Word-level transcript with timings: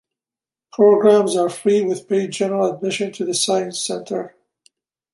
Programs 0.73 1.35
are 1.37 1.47
free 1.47 1.83
with 1.83 2.09
paid 2.09 2.31
general 2.31 2.73
admission 2.73 3.11
to 3.11 3.23
the 3.23 3.35
Science 3.35 3.79
Center. 3.79 4.35